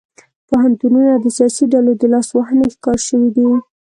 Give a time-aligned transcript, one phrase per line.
[0.47, 3.47] پوهنتونونه د سیاسي ډلو د لاسوهنې ښکار شوي دي